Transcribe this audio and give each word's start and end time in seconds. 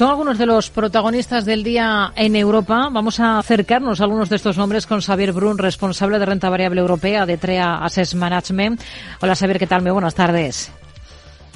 Son 0.00 0.08
algunos 0.08 0.38
de 0.38 0.46
los 0.46 0.70
protagonistas 0.70 1.44
del 1.44 1.62
día 1.62 2.14
en 2.16 2.34
Europa. 2.34 2.88
Vamos 2.90 3.20
a 3.20 3.38
acercarnos 3.38 4.00
a 4.00 4.04
algunos 4.04 4.30
de 4.30 4.36
estos 4.36 4.56
nombres 4.56 4.86
con 4.86 5.02
Xavier 5.02 5.34
Brun, 5.34 5.58
responsable 5.58 6.18
de 6.18 6.24
renta 6.24 6.48
variable 6.48 6.80
europea 6.80 7.26
de 7.26 7.36
TREA 7.36 7.84
Assess 7.84 8.14
Management. 8.14 8.80
Hola 9.20 9.34
Xavier, 9.34 9.58
¿qué 9.58 9.66
tal? 9.66 9.82
Muy 9.82 9.90
buenas 9.90 10.14
tardes. 10.14 10.72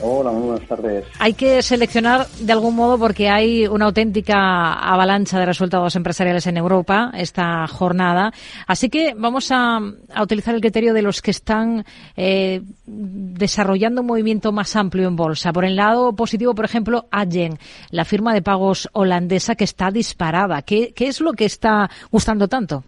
Hola, 0.07 0.33
muy 0.33 0.49
buenas 0.49 0.69
tardes. 0.69 1.07
Hay 1.19 1.33
que 1.33 1.63
seleccionar 1.63 2.27
de 2.29 2.53
algún 2.53 2.77
modo 2.77 2.99
porque 2.99 3.31
hay 3.31 3.67
una 3.67 3.87
auténtica 3.87 4.75
avalancha 4.75 5.39
de 5.39 5.47
resultados 5.47 5.97
empresariales 5.97 6.47
en 6.47 6.59
Europa 6.59 7.11
esta 7.15 7.67
jornada. 7.67 8.31
Así 8.67 8.91
que 8.91 9.15
vamos 9.17 9.51
a, 9.51 9.81
utilizar 10.21 10.55
el 10.55 10.61
criterio 10.61 10.93
de 10.93 11.01
los 11.01 11.23
que 11.23 11.31
están 11.31 11.87
eh, 12.19 12.61
desarrollando 12.85 14.03
un 14.03 14.09
movimiento 14.09 14.53
más 14.53 14.77
amplio 14.77 15.09
en 15.09 15.17
bolsa. 15.17 15.55
Por 15.55 15.65
el 15.65 15.77
lado 15.77 16.15
positivo, 16.15 16.55
por 16.55 16.67
ejemplo, 16.67 17.07
Adyen, 17.11 17.59
la 17.89 18.05
firma 18.05 18.35
de 18.35 18.43
pagos 18.43 18.91
holandesa 18.93 19.55
que 19.55 19.65
está 19.65 19.91
disparada. 19.91 20.61
¿Qué, 20.61 20.93
qué 20.95 21.07
es 21.07 21.23
lo 21.23 21.33
que 21.33 21.47
está 21.47 21.91
gustando 22.11 22.47
tanto? 22.47 22.85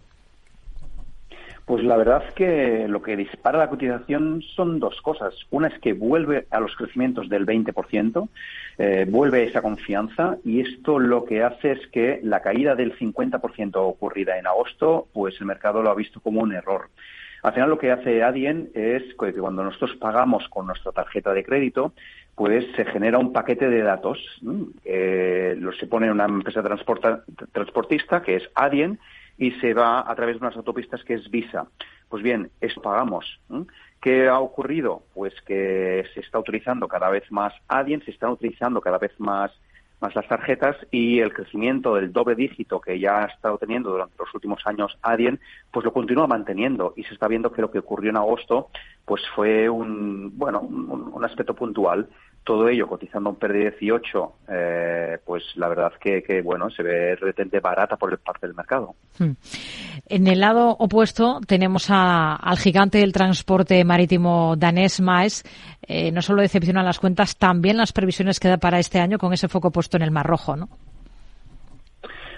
Pues 1.67 1.83
la 1.83 1.97
verdad 1.97 2.23
es 2.25 2.33
que 2.33 2.87
lo 2.87 3.01
que 3.01 3.17
dispara 3.17 3.59
la 3.59 3.67
cotización 3.67 4.41
son 4.55 4.79
dos 4.79 5.01
cosas. 5.01 5.35
Una 5.49 5.67
es 5.67 5.77
que 5.79 5.91
vuelve 5.91 6.47
a 6.49 6.61
los 6.61 6.73
crecimientos 6.77 7.27
del 7.27 7.45
20%, 7.45 8.29
eh, 8.77 9.05
vuelve 9.09 9.43
esa 9.43 9.61
confianza 9.61 10.37
y 10.45 10.61
esto 10.61 10.97
lo 10.97 11.25
que 11.25 11.43
hace 11.43 11.73
es 11.73 11.85
que 11.87 12.21
la 12.23 12.41
caída 12.41 12.73
del 12.73 12.97
50% 12.97 13.75
ocurrida 13.75 14.37
en 14.39 14.47
agosto, 14.47 15.09
pues 15.11 15.35
el 15.41 15.45
mercado 15.45 15.83
lo 15.83 15.89
ha 15.89 15.95
visto 15.95 16.21
como 16.21 16.39
un 16.39 16.53
error. 16.53 16.87
Al 17.43 17.51
final 17.51 17.69
lo 17.69 17.77
que 17.77 17.91
hace 17.91 18.23
Adyen 18.23 18.69
es 18.73 19.03
que 19.19 19.33
cuando 19.33 19.65
nosotros 19.65 19.97
pagamos 19.97 20.47
con 20.47 20.67
nuestra 20.67 20.93
tarjeta 20.93 21.33
de 21.33 21.43
crédito, 21.43 21.91
pues 22.33 22.65
se 22.77 22.85
genera 22.85 23.19
un 23.19 23.33
paquete 23.33 23.67
de 23.67 23.81
datos. 23.81 24.19
Eh, 24.85 25.59
se 25.77 25.87
pone 25.87 26.09
una 26.09 26.25
empresa 26.25 26.63
transportista 26.63 28.21
que 28.21 28.37
es 28.37 28.49
Adyen 28.55 28.99
y 29.37 29.51
se 29.51 29.73
va 29.73 30.09
a 30.09 30.15
través 30.15 30.35
de 30.35 30.45
unas 30.45 30.57
autopistas 30.57 31.03
que 31.03 31.13
es 31.13 31.29
Visa. 31.29 31.67
Pues 32.09 32.23
bien, 32.23 32.49
eso 32.61 32.81
pagamos. 32.81 33.39
¿Qué 34.01 34.27
ha 34.27 34.39
ocurrido? 34.39 35.03
Pues 35.13 35.33
que 35.41 36.05
se 36.13 36.21
está 36.21 36.39
utilizando 36.39 36.87
cada 36.87 37.09
vez 37.09 37.29
más 37.31 37.53
Adyen, 37.67 38.03
se 38.03 38.11
están 38.11 38.31
utilizando 38.31 38.79
cada 38.79 38.97
vez 38.97 39.11
más, 39.19 39.51
más 39.99 40.15
las 40.15 40.27
tarjetas 40.27 40.77
y 40.91 41.19
el 41.19 41.33
crecimiento 41.33 41.95
del 41.95 42.13
doble 42.13 42.35
dígito 42.35 42.79
que 42.79 42.99
ya 42.99 43.23
ha 43.23 43.25
estado 43.25 43.57
teniendo 43.57 43.91
durante 43.91 44.15
los 44.17 44.33
últimos 44.33 44.61
años 44.65 44.97
Adyen, 45.01 45.39
pues 45.71 45.83
lo 45.83 45.91
continúa 45.91 46.27
manteniendo 46.27 46.93
y 46.95 47.03
se 47.03 47.13
está 47.13 47.27
viendo 47.27 47.51
que 47.51 47.61
lo 47.61 47.71
que 47.71 47.79
ocurrió 47.79 48.11
en 48.11 48.17
agosto 48.17 48.69
pues 49.05 49.21
fue 49.35 49.69
un, 49.69 50.37
bueno, 50.37 50.61
un 50.61 51.25
aspecto 51.25 51.55
puntual 51.55 52.07
todo 52.47 52.69
ello 52.69 52.87
cotizando 52.87 53.29
un 53.29 53.35
PER 53.35 53.51
de 53.51 53.59
18, 53.71 54.33
eh, 54.47 55.17
pues 55.25 55.43
la 55.55 55.67
verdad 55.67 55.91
que, 55.99 56.23
que, 56.23 56.41
bueno, 56.41 56.69
se 56.69 56.81
ve 56.81 57.13
retente 57.17 57.59
barata 57.59 57.97
por 57.97 58.17
parte 58.19 58.47
del 58.47 58.55
mercado. 58.55 58.95
Hmm. 59.19 59.31
En 60.07 60.27
el 60.27 60.39
lado 60.39 60.69
opuesto 60.79 61.41
tenemos 61.45 61.89
al 61.89 62.57
gigante 62.57 62.99
del 62.99 63.11
transporte 63.11 63.83
marítimo 63.83 64.55
danés 64.55 65.01
Maes. 65.01 65.43
Eh, 65.81 66.09
no 66.13 66.21
solo 66.21 66.41
decepcionan 66.41 66.85
las 66.85 66.99
cuentas, 66.99 67.35
también 67.35 67.75
las 67.75 67.91
previsiones 67.91 68.39
que 68.39 68.47
da 68.47 68.55
para 68.55 68.79
este 68.79 68.99
año 68.99 69.17
con 69.17 69.33
ese 69.33 69.49
foco 69.49 69.69
puesto 69.69 69.97
en 69.97 70.03
el 70.03 70.11
Mar 70.11 70.25
Rojo, 70.25 70.55
¿no? 70.55 70.69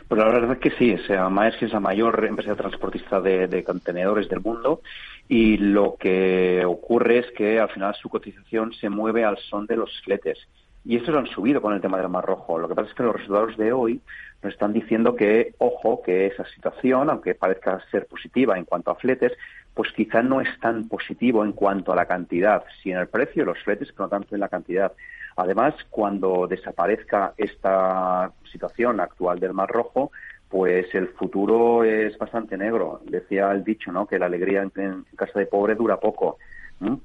Pues 0.09 0.17
la 0.17 0.25
verdad 0.25 0.52
es 0.53 0.57
que 0.57 0.71
sí, 0.71 0.91
o 0.91 1.05
sea, 1.05 1.29
Maersk 1.29 1.61
es 1.61 1.71
la 1.71 1.79
mayor 1.79 2.25
empresa 2.25 2.55
transportista 2.55 3.21
de, 3.21 3.47
de 3.47 3.63
contenedores 3.63 4.27
del 4.27 4.41
mundo 4.41 4.81
y 5.27 5.57
lo 5.57 5.97
que 5.99 6.65
ocurre 6.65 7.19
es 7.19 7.31
que 7.33 7.59
al 7.59 7.69
final 7.69 7.93
su 7.93 8.09
cotización 8.09 8.73
se 8.73 8.89
mueve 8.89 9.23
al 9.23 9.37
son 9.37 9.67
de 9.67 9.75
los 9.75 10.02
fletes. 10.02 10.39
Y 10.83 10.95
estos 10.95 11.15
han 11.15 11.27
subido 11.27 11.61
con 11.61 11.75
el 11.75 11.81
tema 11.81 11.99
del 11.99 12.09
Mar 12.09 12.25
Rojo. 12.25 12.57
Lo 12.57 12.67
que 12.67 12.73
pasa 12.73 12.89
es 12.89 12.95
que 12.95 13.03
los 13.03 13.15
resultados 13.15 13.55
de 13.55 13.71
hoy 13.71 14.02
nos 14.41 14.52
están 14.52 14.73
diciendo 14.73 15.15
que, 15.15 15.53
ojo, 15.59 16.02
que 16.02 16.25
esa 16.25 16.43
situación, 16.45 17.11
aunque 17.11 17.35
parezca 17.35 17.80
ser 17.91 18.07
positiva 18.07 18.57
en 18.57 18.65
cuanto 18.65 18.89
a 18.89 18.95
fletes, 18.95 19.33
pues 19.80 19.94
quizá 19.94 20.22
no 20.22 20.41
es 20.41 20.49
tan 20.59 20.89
positivo 20.89 21.45
en 21.45 21.53
cuanto 21.53 21.93
a 21.93 21.95
la 21.95 22.05
cantidad, 22.05 22.65
si 22.83 22.92
en 22.92 22.98
el 22.98 23.08
precio 23.08 23.43
de 23.43 23.45
los 23.45 23.64
fletes, 23.64 23.87
pero 23.93 24.08
no 24.08 24.09
tanto 24.09 24.36
en 24.36 24.42
la 24.42 24.49
cantidad. 24.49 24.92
Además, 25.37 25.73
cuando 25.89 26.48
desaparezca 26.48 27.33
esta 27.37 28.30
situación 28.52 28.99
actual 28.99 29.39
del 29.39 29.53
Mar 29.53 29.70
Rojo, 29.70 30.11
pues 30.49 30.93
el 30.93 31.08
futuro 31.08 31.86
es 31.86 32.17
bastante 32.17 32.58
negro. 32.58 32.99
Decía 33.05 33.53
el 33.53 33.64
dicho, 33.64 33.89
¿no? 33.93 34.05
Que 34.05 34.20
la 34.20 34.26
alegría 34.26 34.64
en, 34.64 35.05
casa 35.15 35.39
de 35.39 35.45
pobre 35.45 35.76
dura 35.76 35.98
poco, 35.98 36.39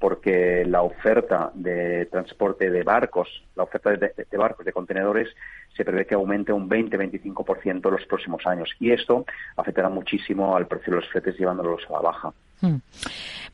porque 0.01 0.65
la 0.67 0.83
oferta 0.83 1.53
de 1.55 2.07
transporte 2.07 2.73
de 2.73 2.83
barcos, 2.83 3.29
la 3.55 3.63
oferta 3.63 3.91
de, 3.91 4.27
de, 4.29 4.37
barcos, 4.37 4.67
de 4.67 4.73
contenedores, 4.73 5.29
se 5.77 5.85
prevé 5.85 6.07
que 6.07 6.17
aumente 6.17 6.53
un 6.53 6.69
20-25% 6.69 7.87
en 7.87 7.93
los 7.93 8.07
próximos 8.07 8.45
años. 8.49 8.75
Y 8.81 8.91
esto 8.91 9.25
afectará 9.57 9.89
muchísimo 9.91 10.57
al 10.57 10.67
precio 10.67 10.93
de 10.93 11.03
los 11.03 11.09
fletes 11.09 11.39
llevándolos 11.39 11.87
a 11.89 11.93
la 11.93 12.01
baja. 12.01 12.35
Hmm. 12.61 12.77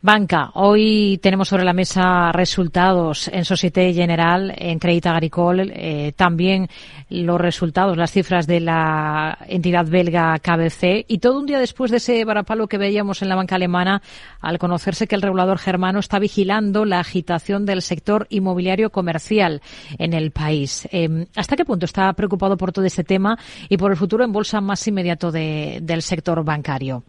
Banca, 0.03 0.51
hoy 0.55 1.19
tenemos 1.23 1.49
sobre 1.49 1.63
la 1.63 1.75
mesa 1.75 2.33
resultados 2.33 3.29
en 3.29 3.45
Societe 3.45 3.93
General, 3.93 4.51
en 4.57 4.79
Crédit 4.79 5.07
Agricole, 5.07 5.71
eh, 5.77 6.13
también 6.13 6.69
los 7.11 7.39
resultados, 7.39 7.99
las 7.99 8.11
cifras 8.11 8.47
de 8.47 8.61
la 8.61 9.37
entidad 9.47 9.85
belga 9.85 10.39
KBC 10.39 11.05
y 11.07 11.19
todo 11.19 11.39
un 11.39 11.45
día 11.45 11.59
después 11.59 11.91
de 11.91 11.99
ese 11.99 12.25
varapalo 12.25 12.67
que 12.67 12.79
veíamos 12.79 13.21
en 13.21 13.29
la 13.29 13.37
banca 13.37 13.57
alemana 13.57 14.01
al 14.41 14.59
conocerse 14.59 15.07
que 15.07 15.17
el 15.17 15.23
regulador 15.23 15.59
germano 15.59 15.99
está 15.99 16.19
vigilando 16.19 16.87
la 16.87 17.01
agitación 17.01 17.67
del 17.67 17.83
sector 17.83 18.27
inmobiliario 18.31 18.89
comercial 18.89 19.61
en 19.99 20.15
el 20.15 20.31
país. 20.31 20.89
Eh, 20.93 21.27
¿Hasta 21.37 21.57
qué 21.57 21.67
punto 21.67 21.85
está 21.85 22.11
preocupado 22.15 22.57
por 22.57 22.73
todo 22.73 22.87
este 22.87 23.05
tema 23.05 23.39
y 23.69 23.77
por 23.77 23.91
el 23.91 23.99
futuro 23.99 24.25
en 24.25 24.33
bolsa 24.33 24.63
más 24.63 24.89
inmediato 24.89 25.31
del 25.31 26.01
sector 26.01 26.43
bancario? 26.43 27.03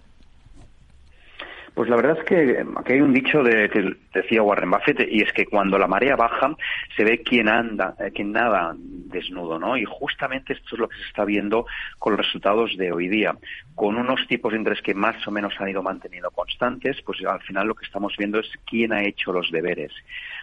Pues 1.74 1.90
la 1.90 1.96
verdad 1.96 2.18
es 2.20 2.26
que 2.26 2.66
aquí 2.76 2.94
hay 2.94 3.02
un 3.02 3.14
dicho 3.14 3.42
de, 3.44 3.70
que 3.70 3.96
decía 4.14 4.44
Warren 4.44 4.70
Buffett 4.70 5.08
y 5.10 5.22
es 5.22 5.32
que 5.32 5.46
cuando 5.46 5.78
la 5.78 5.88
marea 5.88 6.18
baja 6.18 6.54
se 6.98 7.06
ve 7.06 7.22
quien 7.24 7.48
anda, 7.48 7.96
eh, 8.00 8.12
quien 8.14 8.34
nada 8.34 8.76
desnudo, 8.76 9.58
¿no? 9.58 9.78
Y 9.78 9.86
justamente 9.86 10.54
esto 10.54 10.76
es 10.76 10.80
lo 10.80 10.90
que 10.90 10.98
se 10.98 11.08
está 11.08 11.24
viendo 11.24 11.66
con 11.98 12.14
los 12.14 12.26
resultados 12.26 12.76
de 12.78 12.92
hoy 12.92 13.08
día, 13.08 13.38
con 13.74 13.96
unos 13.96 14.28
tipos 14.28 14.52
de 14.52 14.58
interés 14.58 14.82
que 14.82 14.94
más 14.94 15.26
o 15.26 15.32
menos 15.32 15.54
han 15.60 15.70
ido 15.70 15.82
manteniendo 15.82 16.30
constantes, 16.32 17.02
pues 17.04 17.20
al 17.26 17.42
final 17.42 17.68
lo 17.68 17.76
que 17.76 17.86
estamos 17.86 18.16
viendo 18.18 18.40
es 18.40 18.52
quién 18.66 18.92
ha 18.92 19.04
hecho 19.04 19.32
los 19.32 19.50
deberes. 19.50 19.94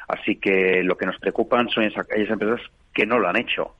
Así 0.08 0.36
que 0.36 0.82
lo 0.82 0.96
que 0.96 1.04
nos 1.04 1.18
preocupan 1.18 1.68
son 1.68 1.84
esas, 1.84 2.06
empresas 2.10 2.62
que 2.98 3.06
no 3.06 3.20
lo 3.20 3.28
han 3.28 3.36
hecho. 3.36 3.76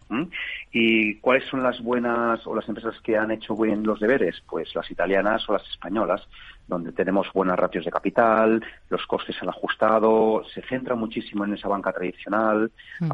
¿Y 0.71 1.17
cuáles 1.17 1.45
son 1.49 1.65
las 1.65 1.83
buenas 1.83 2.47
o 2.47 2.55
las 2.55 2.69
empresas 2.69 2.95
que 3.03 3.17
han 3.17 3.33
hecho 3.33 3.57
bien 3.57 3.83
los 3.83 3.99
deberes? 3.99 4.41
Pues 4.49 4.73
las 4.77 4.89
italianas 4.93 5.49
o 5.49 5.55
las 5.55 5.69
españolas 5.69 6.23
donde 6.69 6.93
tenemos 6.93 7.33
buenas 7.33 7.59
ratios 7.59 7.87
de 7.87 7.91
capital, 7.91 8.63
los 8.91 9.07
costes 9.07 9.35
han 9.41 9.49
ajustado, 9.49 10.45
se 10.53 10.61
centra 10.63 10.95
muchísimo 10.95 11.45
en 11.45 11.55
esa 11.55 11.67
banca 11.67 11.93
tradicional, 11.93 12.71
mm. 13.01 13.11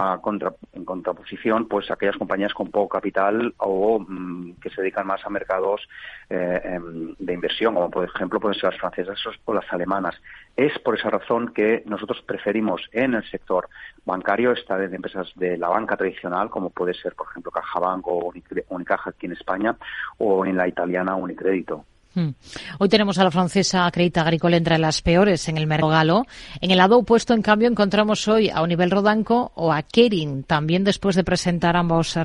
en 0.73 0.85
contraposición, 0.85 1.69
pues 1.69 1.89
aquellas 1.91 2.17
compañías 2.17 2.53
con 2.53 2.71
poco 2.71 2.89
capital 2.89 3.55
o 3.59 4.01
mm, 4.01 4.55
que 4.61 4.71
se 4.71 4.83
dedican 4.83 5.07
más 5.07 5.25
a 5.25 5.31
mercados 5.31 5.89
eh, 6.29 6.61
em, 6.65 7.15
de 7.17 7.33
inversión, 7.33 7.75
como 7.75 7.91
por 7.91 8.05
ejemplo 8.05 8.41
pueden 8.41 8.59
ser 8.59 8.73
las 8.73 8.81
francesas 8.81 9.19
o 9.45 9.55
las 9.55 9.73
alemanas. 9.73 10.21
Es 10.57 10.77
por 10.81 10.99
esa 10.99 11.11
razón 11.11 11.53
que 11.55 11.85
nosotros 11.87 12.23
preferimos 12.27 12.83
en 12.93 13.15
el 13.15 13.25
sector 13.31 13.69
bancario 14.05 14.51
estar 14.53 14.81
en 14.81 14.95
empresas 14.95 15.31
de 15.37 15.57
la 15.57 15.69
banca 15.69 15.94
tradicional, 15.97 16.51
como 16.51 16.71
puede 16.71 16.95
ser, 16.95 17.15
por 17.15 17.29
ejemplo, 17.31 17.51
CajaBank 17.51 18.07
o 18.07 18.33
Unicaja 18.69 19.11
aquí 19.11 19.27
en 19.27 19.33
España, 19.33 19.77
o 20.19 20.45
en 20.45 20.57
la 20.57 20.69
italiana 20.69 21.17
Unicrédito. 21.17 21.85
Hmm. 22.15 22.31
Hoy 22.79 22.89
tenemos 22.89 23.19
a 23.19 23.25
la 23.25 23.31
francesa 23.33 23.91
Crédit 23.91 24.19
Agricole 24.19 24.57
entre 24.57 24.79
las 24.79 25.03
peores 25.03 25.49
en 25.49 25.57
el 25.57 25.67
mercado 25.67 25.91
galo. 25.91 26.27
En 26.61 26.71
el 26.71 26.79
lado 26.79 26.99
opuesto, 26.99 27.35
en 27.35 27.43
cambio, 27.43 27.69
encontramos 27.69 28.29
hoy 28.29 28.51
a 28.51 28.63
Univel 28.63 28.91
Rodanco 28.91 29.51
o 29.57 29.73
a 29.73 29.83
Kering, 29.83 30.45
también 30.45 30.85
después 30.85 31.17
de 31.17 31.25
presentar 31.25 31.77
ambos 31.77 32.17
eh, 32.17 32.23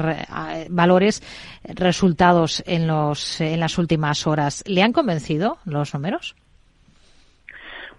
valores 0.70 1.24
resultados 1.64 2.64
en, 2.68 2.86
los, 2.86 3.42
en 3.42 3.60
las 3.60 3.78
últimas 3.80 4.28
horas. 4.28 4.64
¿Le 4.68 4.84
han 4.84 4.94
convencido 4.94 5.58
los 5.66 5.94
números? 5.94 6.36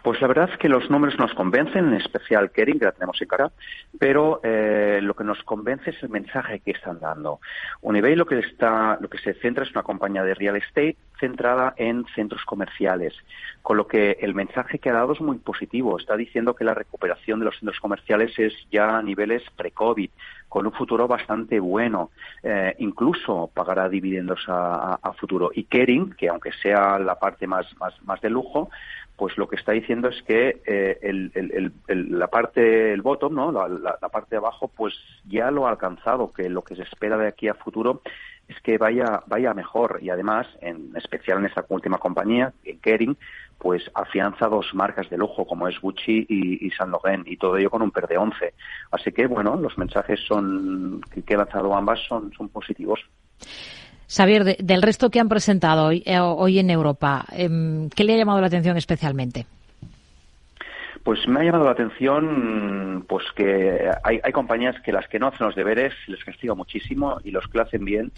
Pues 0.03 0.21
la 0.23 0.29
verdad 0.29 0.49
es 0.51 0.59
que 0.59 0.69
los 0.69 0.89
números 0.89 1.19
nos 1.19 1.35
convencen, 1.35 1.89
en 1.89 1.95
especial 1.95 2.51
Kering, 2.51 2.79
que 2.79 2.87
la 2.87 2.93
tenemos 2.93 3.21
en 3.21 3.29
cara, 3.29 3.53
pero 3.99 4.41
eh, 4.43 5.01
lo 5.03 5.15
que 5.15 5.25
nos 5.25 5.43
convence 5.43 5.91
es 5.91 6.03
el 6.03 6.09
mensaje 6.09 6.61
que 6.61 6.71
están 6.71 7.01
dando. 7.01 7.41
Unibail 7.83 8.19
lo 8.19 8.27
que 8.27 8.39
está, 8.39 8.99
lo 9.01 9.11
que 9.11 9.19
se 9.19 9.35
centra 9.35 9.65
es 9.65 9.73
una 9.73 9.83
compañía 9.83 10.25
de 10.25 10.35
real 10.35 10.57
estate 10.57 10.97
centrada 11.19 11.75
en 11.77 12.07
centros 12.15 12.43
comerciales, 12.47 13.15
con 13.61 13.77
lo 13.77 13.87
que 13.87 14.17
el 14.21 14.35
mensaje 14.35 14.79
que 14.79 14.89
ha 14.89 14.95
dado 14.95 15.13
es 15.13 15.21
muy 15.21 15.37
positivo. 15.37 15.99
Está 15.99 16.17
diciendo 16.17 16.55
que 16.55 16.65
la 16.65 16.73
recuperación 16.73 17.39
de 17.41 17.45
los 17.45 17.59
centros 17.59 17.79
comerciales 17.79 18.39
es 18.39 18.55
ya 18.73 18.97
a 18.97 19.03
niveles 19.03 19.43
pre-COVID, 19.55 20.11
con 20.51 20.67
un 20.67 20.73
futuro 20.73 21.07
bastante 21.07 21.61
bueno. 21.61 22.11
Eh, 22.43 22.75
incluso 22.81 23.49
pagará 23.55 23.89
dividendos 23.89 24.45
a, 24.49 24.99
futuro. 25.19 25.51
Y 25.55 25.65
Kering, 25.65 26.13
que 26.15 26.29
aunque 26.29 26.51
sea 26.61 26.99
la 26.99 27.15
parte 27.15 27.47
más, 27.47 27.67
más, 28.05 28.21
de 28.21 28.31
lujo, 28.31 28.69
pues 29.17 29.39
lo 29.39 29.49
que 29.49 29.57
está 29.57 29.73
diciendo 29.73 30.09
es 30.09 30.23
que 30.25 30.61
eh, 30.67 30.99
el, 31.03 31.73
la 31.87 32.27
parte, 32.27 32.93
el 32.93 33.01
bottom, 33.01 33.35
¿no? 33.35 33.53
La, 33.53 33.69
la, 33.69 34.09
parte 34.09 34.31
de 34.31 34.39
abajo, 34.39 34.69
pues 34.69 34.95
ya 35.29 35.51
lo 35.51 35.67
ha 35.67 35.71
alcanzado, 35.71 36.33
que 36.33 36.49
lo 36.49 36.63
que 36.63 36.75
se 36.75 36.83
espera 36.83 37.17
de 37.17 37.29
aquí 37.29 37.47
a 37.47 37.55
futuro 37.55 38.03
es 38.51 38.61
que 38.63 38.79
vaya, 38.79 39.23
vaya 39.27 39.55
mejor. 39.55 40.01
Y 40.03 40.11
además, 40.11 40.47
en 40.61 40.93
especial 40.97 41.39
en 41.39 41.47
esta 41.47 41.65
última 41.69 41.99
compañía, 41.99 42.53
en 42.65 42.81
Kering, 42.81 43.17
pues 43.59 43.89
afianza 43.95 44.49
dos 44.49 44.75
marcas 44.75 45.09
de 45.09 45.17
lujo 45.17 45.47
como 45.47 45.69
es 45.69 45.81
Gucci 45.81 46.27
y, 46.29 46.71
Saint 46.71 46.91
Laurent 46.91 47.29
y 47.29 47.37
todo 47.37 47.57
ello 47.57 47.71
con 47.71 47.83
un 47.83 47.93
PER 47.93 48.09
de 48.09 48.19
11. 48.19 48.55
Así 48.91 49.13
que 49.13 49.27
bueno, 49.27 49.57
los 49.57 49.79
mensajes 49.79 50.19
son 50.27 51.01
que, 51.13 51.23
he 51.33 51.37
lanzado 51.37 51.75
ambas 51.77 52.01
son, 52.09 52.33
son 52.37 52.49
positivos. 52.49 53.01
Xavier, 54.09 54.57
del 54.57 54.83
resto 54.83 55.11
que 55.11 55.21
han 55.21 55.29
presentado 55.29 55.87
hoy, 55.87 56.03
eh, 56.05 56.19
hoy 56.19 56.59
en 56.59 56.71
Europa, 56.71 57.25
em, 57.31 57.89
¿qué 57.91 58.03
le 58.03 58.15
ha 58.15 58.17
llamado 58.17 58.41
la 58.41 58.49
atención 58.49 58.77
especialmente? 58.77 59.47
Pues 61.03 61.27
me 61.27 61.41
ha 61.41 61.45
llamado 61.45 61.65
la 61.65 61.71
atención 61.71 63.05
pues 63.09 63.25
que 63.35 63.91
hay, 64.05 64.21
hay, 64.23 64.33
compañías 64.33 64.79
que 64.83 64.93
las 64.93 65.09
que 65.09 65.19
no 65.19 65.29
hacen 65.29 65.47
los 65.47 65.57
deberes 65.57 65.95
les 66.07 66.23
castiga 66.25 66.55
muchísimo 66.55 67.19
y 67.25 67.31
los 67.31 67.47
que 67.49 67.59
lo 67.59 67.65
hacen 67.65 67.85
bien 67.85 68.13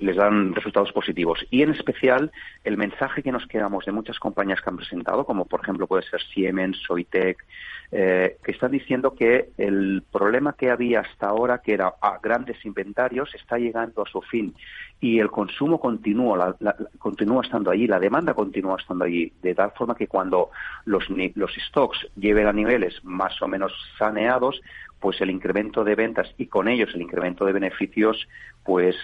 les 0.00 0.16
dan 0.16 0.54
resultados 0.54 0.92
positivos. 0.92 1.44
Y 1.50 1.62
en 1.62 1.70
especial 1.70 2.32
el 2.64 2.76
mensaje 2.76 3.22
que 3.22 3.32
nos 3.32 3.46
quedamos 3.46 3.84
de 3.84 3.92
muchas 3.92 4.18
compañías 4.18 4.60
que 4.60 4.70
han 4.70 4.76
presentado, 4.76 5.24
como 5.26 5.44
por 5.44 5.60
ejemplo 5.60 5.86
puede 5.86 6.02
ser 6.04 6.22
Siemens, 6.22 6.78
Soitec, 6.78 7.44
eh, 7.92 8.38
que 8.42 8.52
están 8.52 8.70
diciendo 8.70 9.14
que 9.14 9.50
el 9.58 10.02
problema 10.10 10.54
que 10.54 10.70
había 10.70 11.00
hasta 11.00 11.28
ahora, 11.28 11.58
que 11.58 11.74
era 11.74 11.94
a 12.00 12.18
grandes 12.22 12.64
inventarios, 12.64 13.34
está 13.34 13.58
llegando 13.58 14.02
a 14.02 14.08
su 14.08 14.22
fin 14.22 14.54
y 15.00 15.18
el 15.18 15.30
consumo 15.30 15.80
continúa, 15.80 16.56
continúa 16.98 17.42
estando 17.42 17.70
allí, 17.70 17.86
la 17.86 17.98
demanda 17.98 18.34
continúa 18.34 18.76
estando 18.78 19.04
allí, 19.04 19.32
de 19.42 19.54
tal 19.54 19.72
forma 19.72 19.94
que 19.94 20.06
cuando 20.06 20.50
los, 20.84 21.04
los 21.34 21.52
stocks 21.68 22.06
lleven 22.16 22.46
a 22.46 22.52
niveles 22.52 23.02
más 23.04 23.40
o 23.42 23.48
menos 23.48 23.72
saneados, 23.98 24.60
pues 25.00 25.20
el 25.20 25.30
incremento 25.30 25.82
de 25.82 25.94
ventas 25.94 26.32
y 26.36 26.46
con 26.46 26.68
ellos 26.68 26.90
el 26.94 27.02
incremento 27.02 27.46
de 27.46 27.52
beneficios 27.52 28.28
pues 28.62 28.94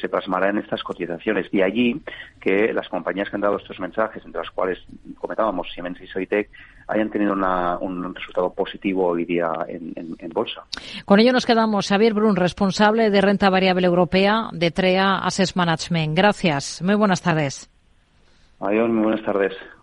se 0.00 0.08
plasmará 0.08 0.50
en 0.50 0.58
estas 0.58 0.82
cotizaciones. 0.82 1.50
De 1.52 1.62
allí 1.62 2.02
que 2.40 2.72
las 2.72 2.88
compañías 2.88 3.30
que 3.30 3.36
han 3.36 3.42
dado 3.42 3.56
estos 3.56 3.78
mensajes, 3.78 4.24
entre 4.24 4.40
las 4.40 4.50
cuales 4.50 4.78
comentábamos 5.16 5.68
Siemens 5.72 6.00
y 6.00 6.06
Soitec, 6.08 6.50
hayan 6.88 7.10
tenido 7.10 7.32
un 7.32 8.14
resultado 8.14 8.52
positivo 8.52 9.06
hoy 9.06 9.24
día 9.24 9.48
en, 9.68 9.94
bolsa. 10.30 10.64
Con 11.04 11.20
ello 11.20 11.32
nos 11.32 11.46
quedamos. 11.46 11.88
Xavier 11.88 12.12
Brun, 12.12 12.36
responsable 12.36 13.10
de 13.10 13.20
renta 13.20 13.48
variable 13.48 13.86
europea 13.86 14.48
de 14.52 14.70
TREA 14.70 15.18
Asset 15.18 15.54
Management. 15.54 16.16
Gracias. 16.16 16.82
Muy 16.82 16.96
buenas 16.96 17.22
tardes. 17.22 17.70
Adiós, 18.60 18.90
muy 18.90 19.04
buenas 19.04 19.24
tardes. 19.24 19.54